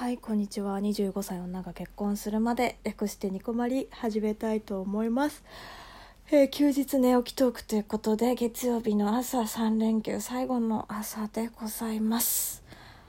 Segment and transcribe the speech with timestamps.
[0.00, 0.78] はいこんにちは。
[0.78, 5.44] 25歳女が結婚するまで略してニコマリ始めたいと思います、
[6.30, 12.62] えー休日寝起きトークということで月曜日の朝3連休最後の朝でございます。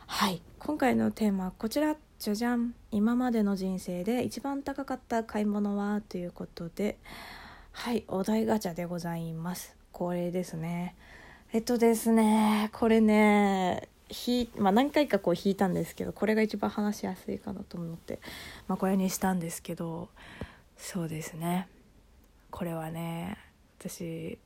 [0.06, 1.96] はい今回のテーマはこちら。
[2.20, 6.98] じゃじゃん今までの人生で一番高かった買い物はということで
[7.71, 9.78] はいお題ガチャでございます。
[9.94, 10.96] これですね。
[11.54, 18.20] えっとですねこれねひまあ、何回かこう弾いたんですけどこれが一番話しやすいかなと思って、
[18.68, 20.10] まあ、これにしたんですけど
[20.78, 21.68] そうですね。
[22.50, 23.37] これはね
[23.79, 24.37] 私、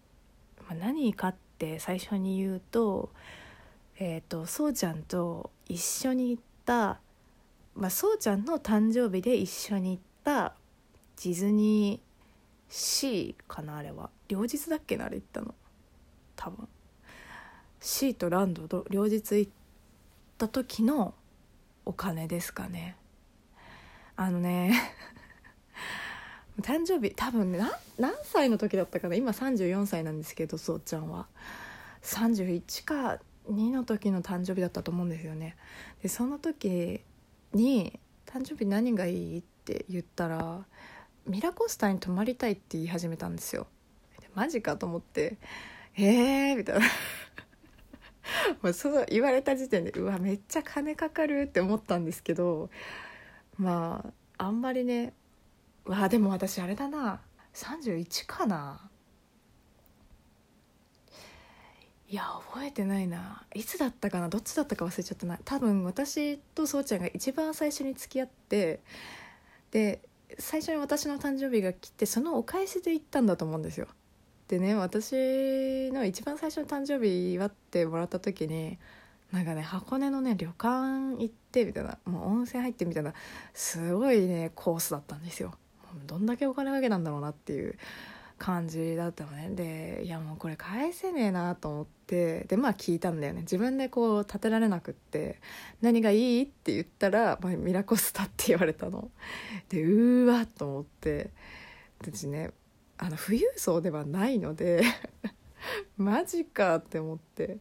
[0.67, 3.09] まあ、何かって最初に言うと
[3.97, 6.99] えっ、とそうちゃんと一緒に行った、
[7.75, 10.53] まあ、そうちゃんの誕生日で一緒に行った
[11.23, 12.05] ディズニー
[12.69, 14.09] シーかなあれは。
[14.27, 15.55] 両日だっけなあれ行ったの。
[16.35, 16.67] 多分。
[17.79, 19.51] シーとランドと両日行っ
[20.37, 21.13] た時の
[21.85, 22.95] お金ですかね。
[24.15, 24.73] あのね
[26.61, 27.59] 誕生日多分ね
[27.99, 29.15] 何歳の時だったかな。
[29.15, 31.27] 今34歳なんですけどそうちゃんは。
[32.01, 35.55] 31か2の時の誕生日だったと思うんですよね。
[36.01, 37.01] でその時
[37.53, 40.65] に「誕生日何がいい?」って言ったら
[41.25, 43.67] ミラコスタに泊まりたいって言い始めたんですよ。
[44.19, 45.37] でマジかと思って
[45.97, 46.85] 「えー」みたいな。
[48.61, 52.69] まあそう言われた時点でうわめっちゃ金かかるって思ったんですけど
[53.57, 54.05] ま
[54.37, 55.13] ああんまりね
[55.85, 57.21] わあでも私あれだな
[57.53, 58.89] 31かな。
[62.07, 63.45] いや覚えてないな。
[63.55, 65.39] いつだったかなどっちだったか忘れちゃったな。
[65.43, 68.81] 多分私とそうちゃんが一番最初に付き合って
[69.71, 70.01] で
[70.37, 73.87] 最初に私の誕生日が来てそのお返しで行ったんだと思うんですよ。
[74.47, 78.77] でね私の一番最初の誕生日祝ってもらった時に
[79.31, 83.13] なんかね箱根のね旅館行ってみたいなもう温泉入ってみたいな
[83.53, 85.53] すごいねコースだったんですよ。
[86.07, 87.77] どんだけお金かけたんだろうなっていう
[88.37, 89.49] 感じだったのね。
[89.49, 93.41] でいやもうこれ返せねえなと思ってでまあ聞いたんだよね。
[93.41, 95.39] 自分でこう立てられなくって
[95.81, 99.09] 「何がいい?」って言ったら、まあ、ミラコスタって言われたの。
[99.69, 101.31] でうーわと思って。
[102.01, 102.51] 私ね
[102.97, 104.83] あの富裕層ではないので
[105.97, 107.59] マジかって思って。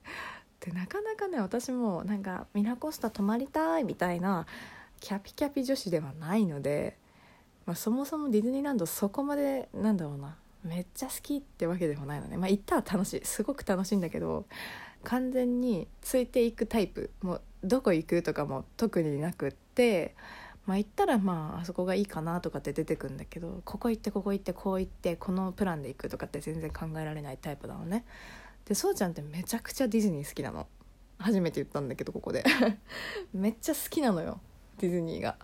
[0.60, 4.46] でなかなかね私もなんかミラコスタ泊まりたいみたいな
[4.98, 6.96] キャピキャピ女子ではないので、
[7.66, 13.24] まあ、そもそもディズニーランドそこまでなんだろうなめっちゃ好きってわけでもないのねまあ行ったら楽しい。
[13.24, 14.46] すごく楽しいんだけど
[15.02, 17.10] 完全についていくタイプ。
[17.20, 20.14] もうどこ行くとかも特になくって
[20.66, 28.04] まあ行ったらまああそこがいいかなとかって出てくんだけどここ行ってここ行ってこう行ってこのプランで行くとかって全然考えられないタイプなのね。
[28.64, 30.66] でそうちゃんってめちゃくちゃディズニー好きなの。
[31.18, 32.44] 初めて言ったんだけどここで。
[33.32, 34.40] めっちゃ好きなのよ。
[34.78, 35.36] ディズニーが。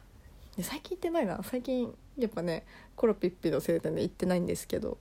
[0.57, 1.43] で最近行ってないな。
[1.43, 2.65] 最近やっぱね
[2.97, 4.99] コロピッピのせいで行ってないんですけど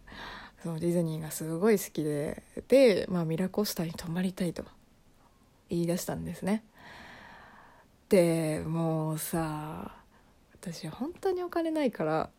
[0.63, 2.43] そのディズニーがすごい好きで。
[2.67, 4.65] で、まあ、ミラコスタに泊まりたいと
[5.69, 6.63] 言い出したんですね。
[8.09, 9.98] でもうさ
[10.61, 12.29] 私本当にお金ないから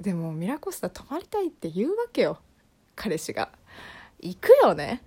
[0.00, 2.38] でもミラコスタ泊まりたいって言うわけよ
[2.96, 3.50] 彼氏が。
[4.22, 5.02] 行くよね。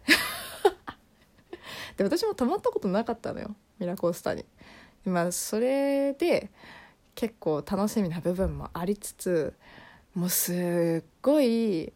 [1.97, 4.45] で私も泊まったことなかったのよミラコスタに。
[5.05, 6.49] まあそれで
[7.13, 9.53] 結構楽しみな部分もありつつ
[10.15, 11.93] もうすっごい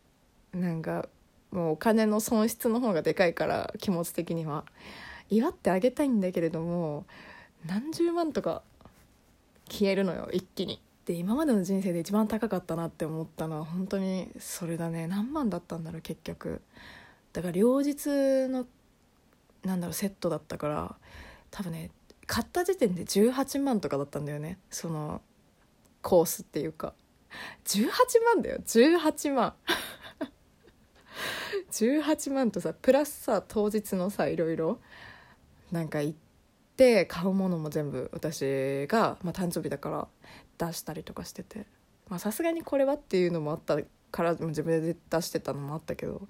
[0.54, 1.10] なんか
[1.52, 4.66] もうお金の損失の方がでかいから気持ち的には。
[5.30, 7.06] 祝ってあげたいんだけれども
[7.66, 8.62] 何十万とか
[9.70, 10.82] 消えるのよ一気に。
[11.06, 15.08] で今までの人生で一番高かったなって思ったのは本当にそれだね。
[15.08, 16.62] 何万だったんだろう結局。
[17.32, 18.08] だから両日
[18.50, 18.66] の
[19.64, 20.96] なんだろうセットだったから
[21.50, 21.92] 多分ね
[22.26, 24.58] 買った時点で18万とかだったんだよね。
[24.70, 25.22] その
[26.02, 26.94] コースっていうか。
[27.66, 27.88] 18
[28.36, 28.60] 万だよ。
[28.66, 29.54] 18万。
[31.72, 34.80] 18万とさプラスさ当日のさいろいろ。
[35.72, 36.27] なんか行って
[36.78, 41.66] で買うものも全部私が、まあ、誕生日だから出したりとかしてて。
[42.20, 43.78] さすがにこれはっていうのもあった
[44.12, 46.26] から自分で出してたのもあったけど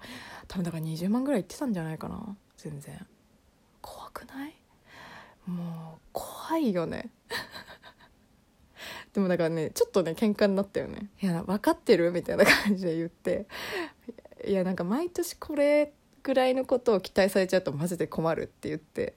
[0.48, 2.36] 多分だから20万ぐらい行ってたんじゃないかな。
[2.56, 3.06] 全然。
[3.80, 4.54] 怖くない？
[5.46, 7.10] もう怖いよね。
[9.14, 13.46] でもだからねちょっとね喧嘩になったよね「いや分かってる?」みたいな感じで言って
[14.46, 15.92] 「いやなんか毎年これ
[16.22, 19.14] ぐらいのことを期待されちゃうとマジで困る」って言って。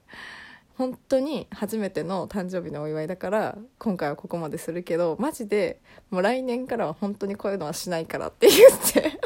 [0.76, 5.80] 本当に初めての誕生日のお祝いだから今回はここまでするけどマジで
[6.10, 9.20] もう来年からは本当にこういうのはしないからって言って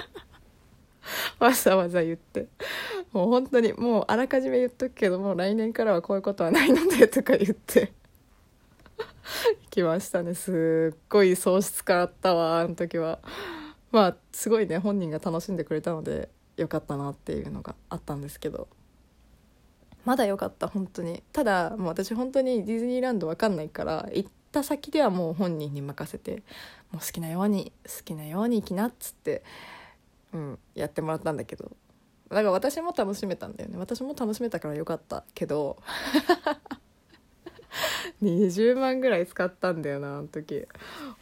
[1.38, 2.48] わざわざ言って。
[3.12, 7.92] もう本当にもうあらかじめ言っとくけどもう来年からはこういうことはないのでとか言って。
[9.70, 10.34] きましたね。
[10.34, 13.20] すっごい喪失感あったわあの時は。
[13.92, 18.68] まあすごいね本人が楽しんでくれたのでよかったなっていうのがあったんですけど。
[20.06, 21.22] まだよかった本当に。
[21.32, 26.44] ただもう私本当にディズニーランドわかんないから行った先ではもう本人に任せて
[26.92, 29.42] もう好きなように好きなように行きなっつって、
[30.32, 31.72] うん、やってもらったんだけど。
[32.28, 33.78] だから私も楽しめたんだよね。
[33.78, 35.76] 私も楽しめたからよかったけど
[38.22, 40.68] 20万ぐらい使ったんだよなあの時。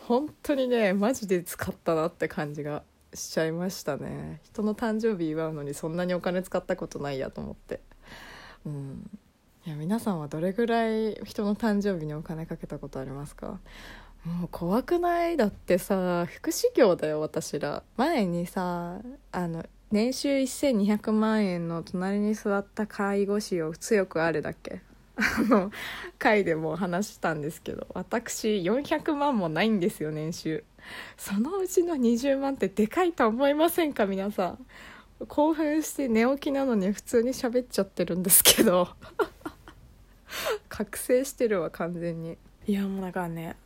[0.00, 2.82] 本当にねマジで使ったなって感じが
[3.14, 4.40] しちゃいましたね。
[4.44, 7.80] 人の誕生日祝うのにそんなにお金使ったことないやと思って。
[8.66, 9.10] うん。
[9.66, 13.58] いや皆さんはどれぐらい人の誕生日にお金かけたことありますか？
[14.24, 15.36] もう怖くない？
[15.36, 17.82] だってさ福祉業だよ私ら。
[17.96, 19.00] 前にさ
[19.32, 24.82] あの年収1200万円の隣に座った介護士を強くあれだっけ？
[25.16, 25.70] あの
[26.18, 27.86] 回でも話したんですけど。
[27.94, 30.64] 私400万もないんですよ年収。
[31.16, 34.66] そのうちの20万ってでかいと思いませんか皆さん？
[35.26, 38.88] 興奮して寝起きなのに普通に喋っちゃってるんですけど。
[40.68, 42.36] 覚醒してるわ完全に。
[42.66, 43.56] いやもうだからね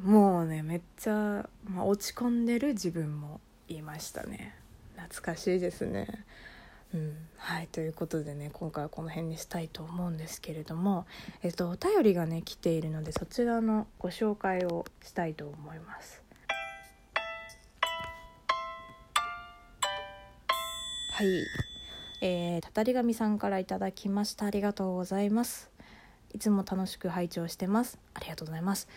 [0.00, 4.54] もうねめっちゃ、まあ、落ち込んでる自分もいましたね。
[4.96, 6.24] 懐かしいですね。
[6.94, 11.06] うん、はいということでね今回はこの辺にしたいと思うんですけれども、
[11.42, 16.21] えっと、お便りがね来ているのでそちらのご紹介をしたいと思います。
[21.14, 21.46] はい、
[22.22, 24.46] えー、たたり神さんからいただきました。
[24.46, 25.70] ありがとうございます。
[26.32, 27.98] いつも楽しく拝聴してます。
[28.14, 28.88] ありがとうございます。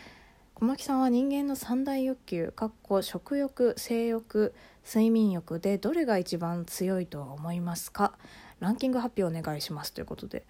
[0.53, 4.53] 小牧さんは人間の三大欲求かっこ食欲性欲
[4.85, 8.13] 睡眠欲でどれが一番強いと思いますか？
[8.61, 9.91] ランキング発表お願いします。
[9.91, 10.45] ということで。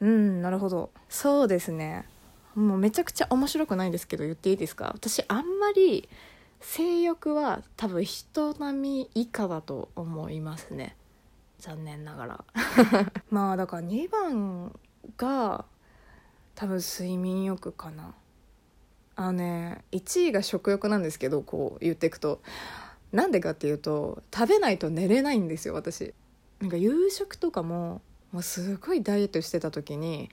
[0.00, 0.90] うんなるほど。
[1.10, 2.06] そうですね。
[2.54, 4.90] もうめちゃくちゃ面白くないんですけど言っていいですか？
[4.94, 6.08] 私あんまり
[6.62, 10.96] 性欲は多分人並み以下だと思いますね。
[11.60, 12.44] 残念ながら。
[13.30, 14.78] まあだから2番
[15.16, 15.64] が
[16.54, 18.14] 多分睡眠欲かな。
[19.16, 22.40] あのね1位が食欲なんですけどこう言っていくと。
[23.12, 26.14] なんでかっていうと食べないと寝れないんですよ私。
[26.60, 28.02] なんか夕食とかも
[28.32, 30.30] もうすごいダイエットしてた時に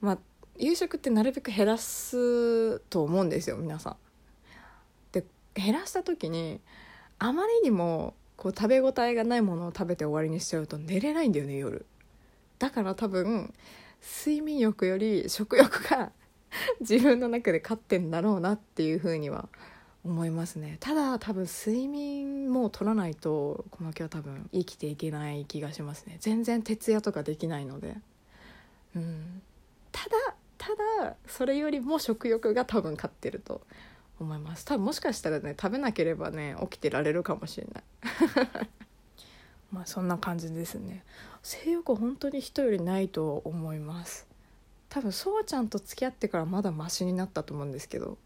[0.00, 0.18] まあ
[0.58, 3.96] 夕食ってなるべく減らすと思うんですよ皆さん。
[5.12, 5.24] で
[5.54, 6.60] 減らした時に
[7.18, 11.84] あまりにもこう食べ応えがないものを食べて終わりにしちゃうと寝れないんだよね夜。
[12.58, 13.52] だから多分
[14.02, 16.10] 睡眠欲より食欲が
[16.80, 19.50] 自分の中で勝ってんだろうなっていうふうには
[20.04, 20.78] 思いますね。
[20.80, 26.16] ただ多分睡眠も取らないとこの木は多分生きていけない気がしますね。
[26.20, 27.98] 全然徹夜とかできないので。
[28.96, 29.42] うん。
[29.92, 30.68] ただた
[31.04, 33.60] だそれよりも食欲が多分勝ってると
[34.24, 34.64] 思います。
[34.64, 37.84] 多分もしかしたらね食べなければね起きてられるかもしれない。
[39.72, 41.04] まあそんな感じですね。
[41.42, 44.26] 性欲本当に人よりないと思います。
[44.90, 48.18] 多分そうちゃんと付き合ってからまだマシになったと思うんですけど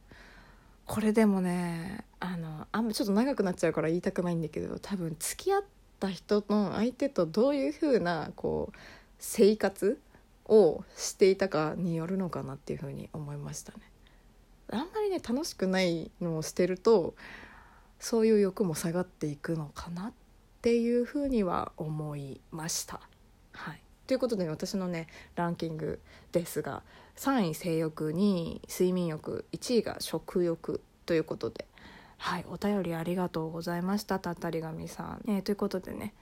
[0.86, 5.64] これでもねあのあんまちょっと長くなっちゃうから言いたくないんだけど多分付き合っ
[6.00, 8.76] た人の相手とどういう風なこう
[9.18, 10.00] 生活
[10.46, 13.78] をしていたかによるのかなっていう風に思いましたね。
[14.70, 17.14] あんまりね楽しくないのをしてると
[17.98, 20.12] そういう欲も下がっていくのかなっ
[20.62, 23.00] ていう風には思いました。
[23.52, 23.82] はい。
[24.06, 25.06] ということで、私のね
[25.36, 26.00] ランキング
[26.32, 26.82] ですが
[27.16, 31.66] 3位性欲2位睡眠欲1位が食欲ということで。
[32.18, 32.44] はい。
[32.48, 36.14] お便りありがとうございましたたったり神さん、えー、ということでね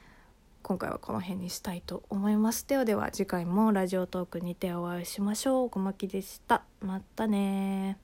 [0.63, 2.67] 今回はこの辺にしたいと思います。
[2.67, 5.71] ではでは次回もラジオトークにてお会いしましょう。
[5.71, 6.63] 小牧でした。
[6.81, 7.99] またね